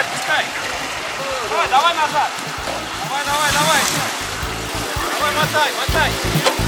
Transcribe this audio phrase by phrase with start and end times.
[0.00, 0.44] отпускай.
[1.50, 2.30] Давай, давай назад.
[3.04, 3.80] Давай, давай, давай.
[5.18, 6.10] Давай, мотай, мотай.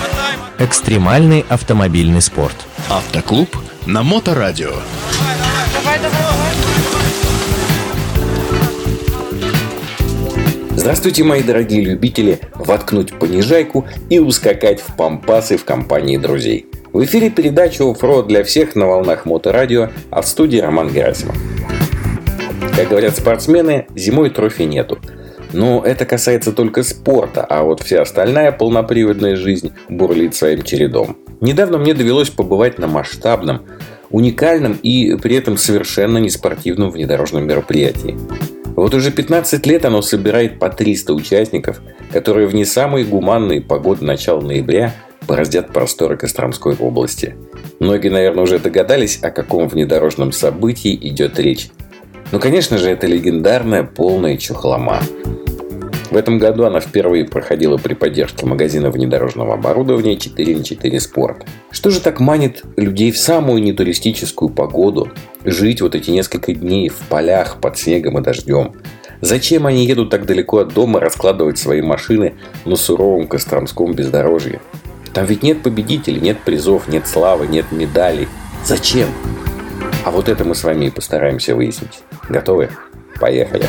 [0.01, 0.67] Мотай, мотай.
[0.67, 2.57] Экстремальный автомобильный спорт.
[2.91, 3.57] Автоклуб
[3.87, 4.71] на Моторадио.
[4.71, 6.53] Давай, давай, давай.
[10.77, 16.67] Здравствуйте, мои дорогие любители воткнуть понижайку и ускакать в пампасы в компании друзей.
[16.93, 21.37] В эфире передача «Оффроуд для всех» на волнах Моторадио, а в студии Роман Герасимов.
[22.75, 24.99] Как говорят спортсмены, зимой трофи нету.
[25.53, 31.19] Но это касается только спорта, а вот вся остальная полноприводная жизнь бурлит своим чередом.
[31.43, 33.63] Недавно мне довелось побывать на масштабном,
[34.11, 38.17] уникальном и при этом совершенно неспортивном внедорожном мероприятии.
[38.75, 44.05] Вот уже 15 лет оно собирает по 300 участников, которые в не самые гуманные погоды
[44.05, 44.95] начала ноября
[45.29, 47.37] бороздят просторы Костромской области.
[47.81, 51.69] Многие, наверное, уже догадались, о каком внедорожном событии идет речь.
[52.33, 55.03] Ну, конечно же, это легендарная полная чухлома.
[56.11, 61.43] В этом году она впервые проходила при поддержке магазина внедорожного оборудования 4 на 4 Sport.
[61.71, 65.11] Что же так манит людей в самую нетуристическую погоду
[65.45, 68.73] жить вот эти несколько дней в полях под снегом и дождем?
[69.21, 74.61] Зачем они едут так далеко от дома раскладывать свои машины на суровом Костромском бездорожье?
[75.13, 78.27] Там ведь нет победителей, нет призов, нет славы, нет медалей.
[78.65, 79.09] Зачем?
[80.05, 82.01] А вот это мы с вами и постараемся выяснить.
[82.29, 82.71] Готовы?
[83.21, 83.67] Поехали.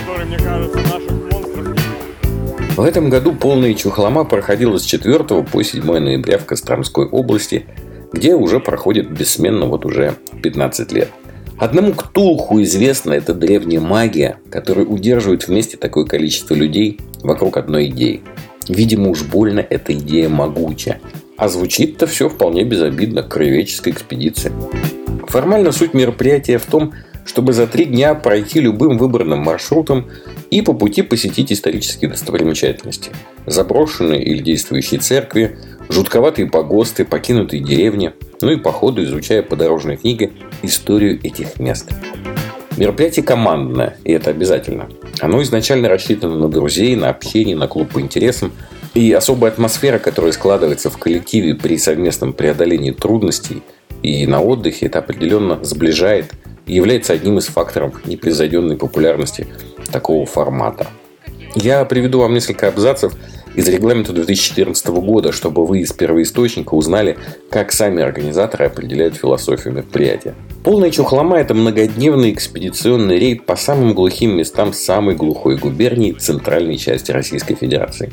[2.76, 7.68] В этом году полная чухлома проходила с 4 по 7 ноября в Костромской области,
[8.12, 11.10] где уже проходит бессменно вот уже 15 лет.
[11.60, 18.24] Одному Ктулху известна эта древняя магия, которая удерживает вместе такое количество людей вокруг одной идеи.
[18.68, 21.00] Видимо, уж больно эта идея могуча.
[21.38, 24.52] А звучит-то все вполне безобидно, краеведческая экспедиция.
[25.34, 26.94] Формально суть мероприятия в том,
[27.26, 30.08] чтобы за три дня пройти любым выбранным маршрутом
[30.52, 33.10] и по пути посетить исторические достопримечательности.
[33.48, 35.58] Заброшенные или действующие церкви,
[35.90, 41.90] жутковатые погосты, покинутые деревни, ну и по ходу изучая по дорожной книге историю этих мест.
[42.78, 44.88] Мероприятие командное, и это обязательно.
[45.20, 48.52] Оно изначально рассчитано на друзей, на общение, на клуб по интересам.
[48.94, 53.64] И особая атмосфера, которая складывается в коллективе при совместном преодолении трудностей
[54.04, 56.32] и на отдыхе, это определенно сближает
[56.66, 59.48] и является одним из факторов непревзойденной популярности
[59.92, 60.88] такого формата.
[61.56, 63.14] Я приведу вам несколько абзацев
[63.56, 67.18] из регламента 2014 года, чтобы вы из первоисточника узнали,
[67.50, 70.34] как сами организаторы определяют философию мероприятия.
[70.64, 77.12] Полная чухлома– это многодневный экспедиционный рейд по самым глухим местам самой глухой губернии центральной части
[77.12, 78.12] Российской Федерации.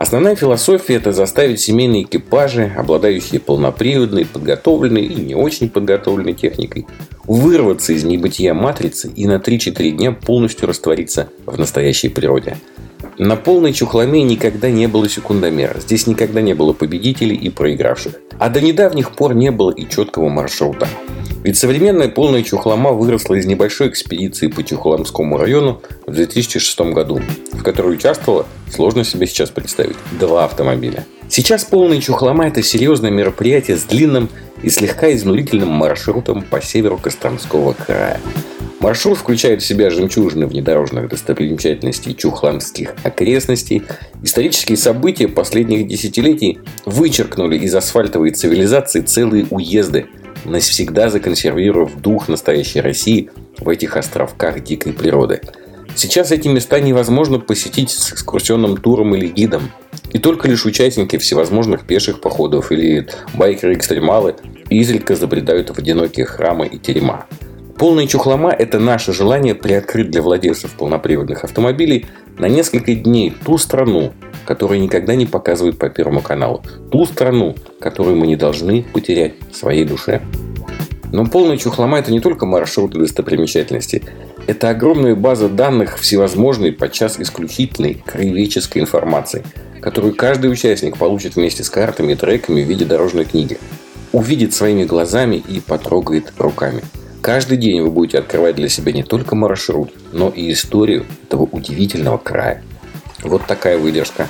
[0.00, 6.86] Основная философия– это заставить семейные экипажи, обладающие полноприводной, подготовленной и не очень подготовленной техникой,
[7.24, 12.56] вырваться из небытия матрицы и на 3-4 дня полностью раствориться в настоящей природе.
[13.18, 15.78] На полной чухломе никогда не было секундомера.
[15.80, 18.14] Здесь никогда не было победителей и проигравших.
[18.38, 20.88] А до недавних пор не было и четкого маршрута.
[21.42, 27.20] Ведь современная полная чухлома выросла из небольшой экспедиции по Чухломскому району в 2006 году,
[27.52, 31.06] в которой участвовало, сложно себе сейчас представить, два автомобиля.
[31.28, 34.28] Сейчас полная чухлома– это серьезное мероприятие с длинным
[34.62, 38.20] и слегка изнурительным маршрутом по северу Костромского края.
[38.80, 43.82] Маршрут включает в себя жемчужины внедорожных достопримечательностей чухламских окрестностей.
[44.22, 50.06] Исторические события последних десятилетий вычеркнули из асфальтовой цивилизации целые уезды,
[50.44, 55.40] навсегда законсервировав дух настоящей России в этих островках дикой природы.
[55.94, 59.70] Сейчас эти места невозможно посетить с экскурсионным туром или гидом.
[60.12, 64.36] И только лишь участники всевозможных пеших походов или байкеры-экстремалы
[64.68, 67.26] изредка забредают в одинокие храмы и терема.
[67.76, 72.06] Полная чухлома– это наше желание приоткрыть для владельцев полноприводных автомобилей
[72.40, 74.12] на несколько дней ту страну,
[74.46, 76.62] которую никогда не показывают по Первому каналу.
[76.90, 80.22] Ту страну, которую мы не должны потерять в своей душе.
[81.12, 84.02] Но полная чухлома– это не только маршруты достопримечательности.
[84.46, 89.44] Это огромная база данных всевозможной, подчас исключительной краеведческой информации,
[89.82, 93.58] которую каждый участник получит вместе с картами и треками в виде дорожной книги.
[94.12, 96.82] Увидит своими глазами и потрогает руками–
[97.22, 102.16] Каждый день вы будете открывать для себя не только маршрут, но и историю этого удивительного
[102.16, 102.62] края.
[103.22, 104.26] Вот такая выдержка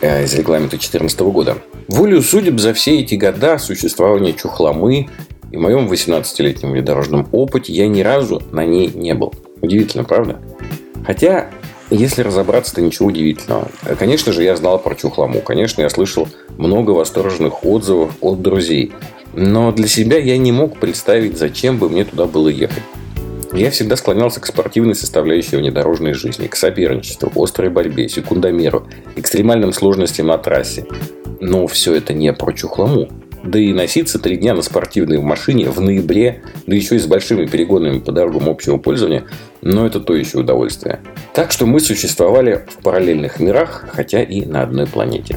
[0.00, 1.58] э, из регламента 2014 года.
[1.88, 5.08] Волю судеб за все эти года существования Чухломы
[5.50, 9.34] и моем 18-летнем внедорожном опыте я ни разу на ней не был.
[9.60, 10.40] Удивительно, правда?
[11.04, 11.50] Хотя,
[11.90, 13.68] если разобраться, то ничего удивительного.
[13.98, 15.40] Конечно же, я знал про Чухлому.
[15.40, 18.92] Конечно, я слышал много восторженных отзывов от друзей.
[19.36, 22.82] Но для себя я не мог представить, зачем бы мне туда было ехать.
[23.52, 30.26] Я всегда склонялся к спортивной составляющей внедорожной жизни, к соперничеству, острой борьбе, секундомеру, экстремальным сложностям
[30.26, 30.86] на трассе.
[31.40, 33.08] Но все это не про чухлому.
[33.44, 37.46] Да и носиться три дня на спортивной машине в ноябре, да еще и с большими
[37.46, 39.24] перегонами по дорогам общего пользования,
[39.60, 41.00] но это то еще удовольствие.
[41.32, 45.36] Так что мы существовали в параллельных мирах, хотя и на одной планете.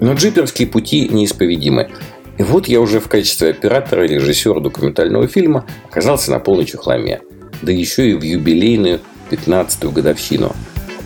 [0.00, 1.90] Но джиперские пути неисповедимы.
[2.38, 7.20] И вот я уже в качестве оператора и режиссера документального фильма оказался на полной чухломе.
[7.60, 9.00] Да еще и в юбилейную
[9.30, 10.52] 15-ю годовщину.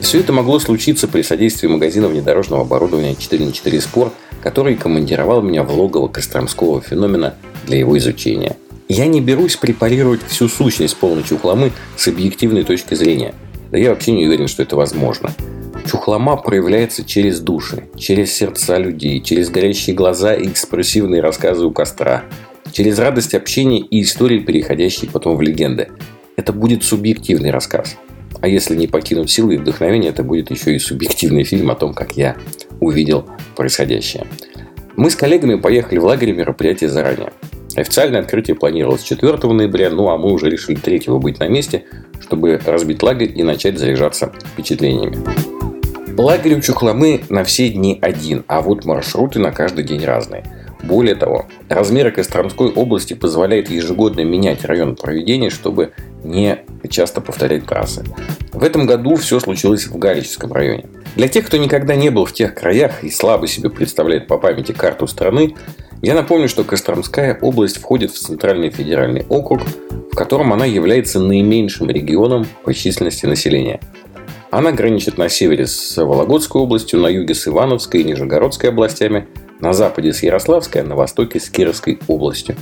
[0.00, 4.12] Все это могло случиться при содействии магазина внедорожного оборудования 4 на 4 Sport,
[4.42, 7.34] который командировал меня в логово Костромского феномена
[7.66, 8.56] для его изучения.
[8.88, 13.34] Я не берусь препарировать всю сущность полной чухломы с объективной точки зрения.
[13.72, 15.34] Да я вообще не уверен, что это возможно.
[15.86, 22.24] Чухлома проявляется через души, через сердца людей, через горящие глаза и экспрессивные рассказы у костра,
[22.72, 25.88] через радость общения и истории, переходящие потом в легенды.
[26.36, 27.96] Это будет субъективный рассказ.
[28.40, 31.94] А если не покинуть силы и вдохновение, это будет еще и субъективный фильм о том,
[31.94, 32.36] как я
[32.80, 33.24] увидел
[33.54, 34.26] происходящее.
[34.96, 37.32] Мы с коллегами поехали в лагерь мероприятия заранее.
[37.76, 41.84] Официальное открытие планировалось 4 ноября, ну а мы уже решили 3 быть на месте,
[42.20, 45.55] чтобы разбить лагерь и начать заряжаться впечатлениями.
[46.18, 50.44] Лагерь у Чухломы на все дни один, а вот маршруты на каждый день разные.
[50.82, 55.92] Более того, размеры Костромской области позволяют ежегодно менять район проведения, чтобы
[56.24, 58.02] не часто повторять трассы.
[58.54, 60.86] В этом году все случилось в Галическом районе.
[61.16, 64.72] Для тех, кто никогда не был в тех краях и слабо себе представляет по памяти
[64.72, 65.54] карту страны,
[66.00, 69.60] я напомню, что Костромская область входит в Центральный федеральный округ,
[70.10, 73.80] в котором она является наименьшим регионом по численности населения–
[74.50, 79.26] она граничит на севере с Вологодской областью, на юге с Ивановской и Нижегородской областями,
[79.60, 82.56] на западе с Ярославской, а на востоке с Кировской областью.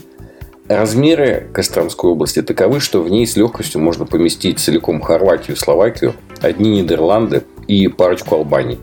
[0.68, 6.80] Размеры Костромской области таковы, что в ней с легкостью можно поместить целиком Хорватию, Словакию, одни
[6.80, 8.78] Нидерланды и парочку Албаний,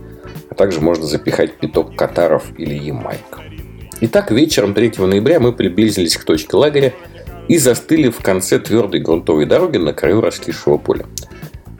[0.50, 3.40] а также можно запихать пяток Катаров или Ямайк.
[4.02, 6.94] Итак, вечером 3 ноября мы приблизились к точке лагеря
[7.48, 11.06] и застыли в конце твердой грунтовой дороги на краю раскисшего поля.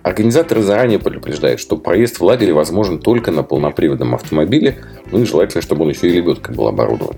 [0.04, 5.62] Организаторы заранее предупреждают, что проезд в лагере возможен только на полноприводном автомобиле, ну и желательно,
[5.62, 7.18] чтобы он еще и лебедкой был оборудован.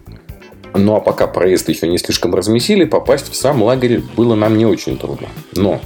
[0.76, 4.66] Ну а пока проезд еще не слишком размесили, попасть в сам лагерь было нам не
[4.66, 5.28] очень трудно.
[5.56, 5.80] Но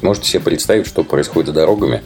[0.00, 2.02] можете себе представить, что происходит с дорогами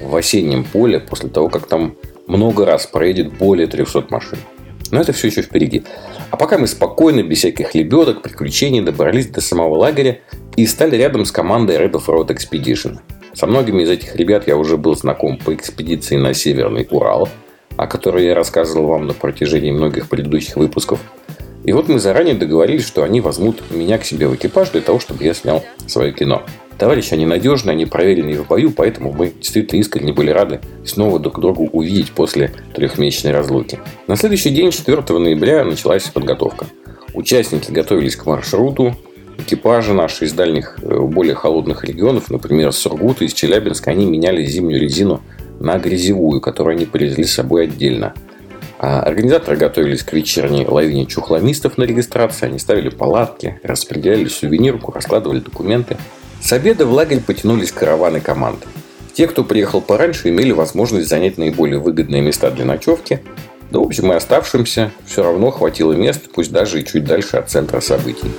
[0.00, 1.96] в осеннем поле после того, как там
[2.28, 4.38] много раз проедет более 300 машин.
[4.92, 5.82] Но это все еще впереди.
[6.30, 10.20] А пока мы спокойно, без всяких лебедок, приключений, добрались до самого лагеря
[10.56, 12.98] и стали рядом с командой Red of Road Expedition–
[13.34, 17.28] со многими из этих ребят я уже был знаком по экспедиции на Северный Урал,
[17.76, 21.00] о которой я рассказывал вам на протяжении многих предыдущих выпусков.
[21.64, 24.98] И вот мы заранее договорились, что они возьмут меня к себе в экипаж для того,
[24.98, 26.42] чтобы я снял свое кино.
[26.78, 31.38] Товарищи, они надежные, они проверенные в бою, поэтому мы действительно искренне были рады снова друг
[31.38, 33.78] другу увидеть после трехмесячной разлуки.
[34.06, 36.66] На следующий день, 4 ноября, началась подготовка.
[37.12, 38.96] Участники готовились к маршруту,
[39.40, 44.80] экипажи наши из дальних, э, более холодных регионов, например, Сургута, из Челябинска, они меняли зимнюю
[44.80, 45.22] резину
[45.58, 48.14] на грязевую, которую они привезли с собой отдельно.
[48.78, 52.46] А организаторы готовились к вечерней лавине чухломистов на регистрации.
[52.46, 55.98] Они ставили палатки, распределяли сувенирку, раскладывали документы.
[56.40, 58.66] С обеда в лагерь потянулись караваны команд.
[59.12, 63.20] Те, кто приехал пораньше, имели возможность занять наиболее выгодные места для ночевки.
[63.70, 67.50] Да, в общем, и оставшимся все равно хватило мест, пусть даже и чуть дальше от
[67.50, 68.30] центра событий.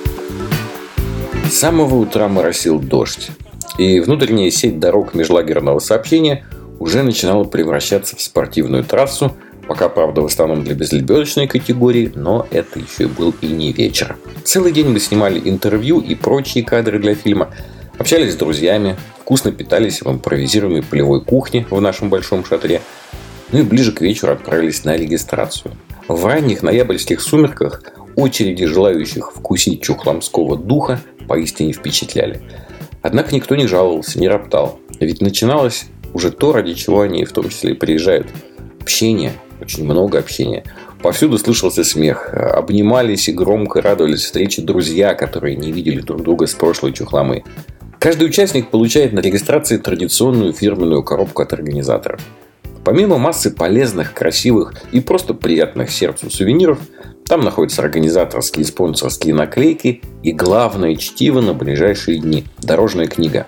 [1.52, 3.30] С самого утра моросил дождь,
[3.78, 6.46] и внутренняя сеть дорог межлагерного сообщения
[6.80, 9.36] уже начинала превращаться в спортивную трассу,
[9.68, 14.16] пока, правда, в основном для безлебедочной категории, но это еще был и не вечер.
[14.46, 17.50] Целый день мы снимали интервью и прочие кадры для фильма,
[17.98, 22.82] общались с друзьями, вкусно питались в импровизируемой полевой кухне в нашем большом шатре,
[23.52, 25.74] ну и ближе к вечеру отправились на регистрацию.
[26.08, 27.84] В ранних ноябрьских сумерках
[28.16, 32.42] очереди желающих вкусить чухломского духа поистине впечатляли.
[33.02, 34.80] Однако никто не жаловался, не роптал.
[35.00, 38.28] Ведь начиналось уже то, ради чего они в том числе и приезжают.
[38.80, 40.64] Общение, очень много общения.
[41.02, 42.34] Повсюду слышался смех.
[42.34, 47.44] Обнимались и громко радовались встрече друзья, которые не видели друг друга с прошлой чухломы.
[47.98, 52.22] Каждый участник получает на регистрации традиционную фирменную коробку от организаторов.
[52.84, 56.80] Помимо массы полезных, красивых и просто приятных сердцу сувениров–
[57.32, 63.48] там находятся организаторские и спонсорские наклейки и главное чтиво на ближайшие дни– дорожная книга.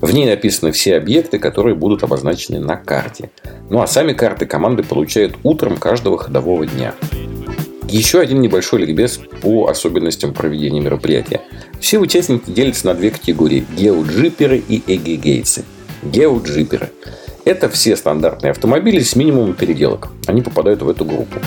[0.00, 3.30] В ней написаны все объекты, которые будут обозначены на карте.
[3.70, 6.94] Ну а сами карты команды получают утром каждого ходового дня.
[7.88, 11.40] Еще один небольшой ликбез по особенностям проведения мероприятия.
[11.80, 15.64] Все участники делятся на две категории– геоджиперы и эгегейцы.
[16.04, 16.90] Геоджиперы–
[17.44, 20.10] это все стандартные автомобили с минимумом переделок.
[20.28, 21.40] Они попадают в эту группу.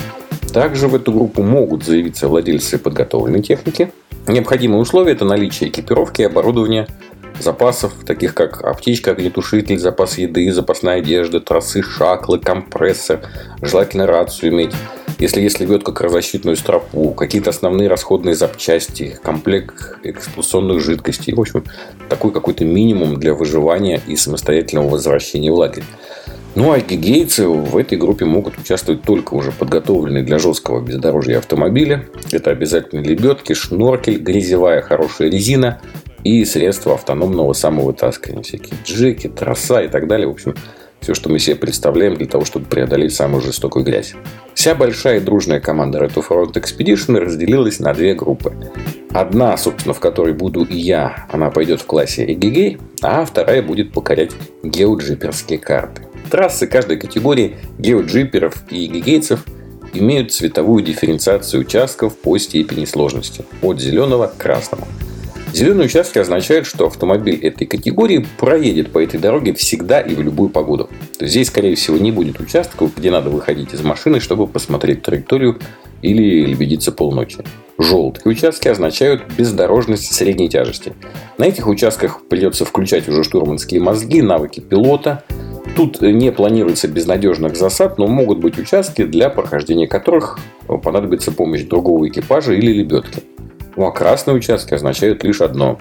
[0.52, 3.92] Также в эту группу могут заявиться владельцы подготовленной техники.
[4.26, 6.86] Необходимые условия– это наличие экипировки и оборудования,
[7.40, 13.20] запасов, таких как аптечка, огнетушитель, запас еды, запасная одежда, тросы, шаклы, компрессор,
[13.62, 14.74] желательно рацию иметь,
[15.18, 21.34] если есть лебедка, кровозащитную стропу, какие-то основные расходные запчасти, комплект эксплуатационных жидкостей.
[21.34, 21.64] В общем,
[22.08, 25.84] такой какой-то минимум для выживания и самостоятельного возвращения в лагерь.
[26.54, 32.06] Ну а гигейцы в этой группе могут участвовать только уже подготовленные для жесткого бездорожья автомобиля.
[32.32, 35.80] Это обязательно лебедки, шноркель, грязевая хорошая резина
[36.24, 38.42] и средства автономного самовытаскивания.
[38.42, 40.26] Всякие джеки, троса и так далее.
[40.26, 40.54] В общем,
[41.00, 44.14] все, что мы себе представляем для того, чтобы преодолеть самую жестокую грязь.
[44.54, 48.52] Вся большая и дружная команда Red Front Expedition разделилась на две группы.
[49.10, 53.92] Одна, собственно, в которой буду и я, она пойдет в классе Эгегей, а вторая будет
[53.92, 54.32] покорять
[54.64, 56.07] геоджиперские карты.
[56.30, 59.44] Трассы каждой категории геоджиперов и эгегейцев
[59.94, 64.86] имеют цветовую дифференциацию участков по степени сложности от зеленого к красному–
[65.52, 70.50] Зеленые участки означают, что автомобиль этой категории проедет по этой дороге всегда и в любую
[70.50, 70.88] погоду.
[71.18, 75.02] То есть здесь, скорее всего, не будет участков, где надо выходить из машины, чтобы посмотреть
[75.02, 75.58] траекторию
[76.02, 77.38] или лебедиться полночи.
[77.78, 80.92] Желтые участки означают бездорожность средней тяжести.
[81.38, 85.24] На этих участках придется включать уже штурманские мозги, навыки пилота.
[85.78, 92.08] Тут не планируется безнадежных засад, но могут быть участки, для прохождения которых понадобится помощь другого
[92.08, 93.22] экипажа или лебедки.
[93.76, 95.78] Ну а красные участки означают лишь одно.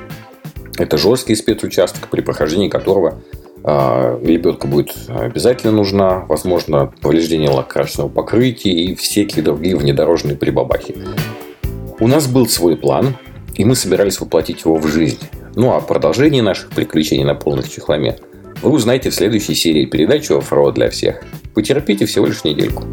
[0.78, 3.24] Это жесткий спецучасток, при прохождении которого
[3.64, 10.96] э, лебедка будет обязательно нужна, возможно, повреждение лакокрасочного покрытия и всякие другие внедорожные прибабахи.
[12.00, 13.16] У нас был свой план,
[13.56, 15.22] и мы собирались воплотить его в жизнь.
[15.56, 18.20] Ну а продолжение наших приключений на полных чехломе
[18.62, 21.22] вы узнаете в следующей серии передачи «Оффроуд для всех».
[21.54, 22.84] Потерпите всего лишь недельку.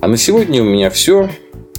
[0.00, 1.28] А на сегодня у меня все.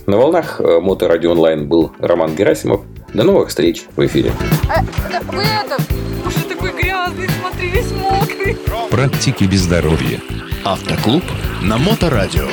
[0.06, 2.82] На волнах э, Моторадио Онлайн был Роман Герасимов.
[3.14, 4.32] До новых встреч в эфире.
[4.70, 5.78] А, да, вы это,
[6.26, 8.58] уже такой грязный, смотри, весь мокрый.
[8.90, 10.22] Практики без здоровья.
[10.64, 11.24] Автоклуб
[11.62, 12.48] на Моторадио.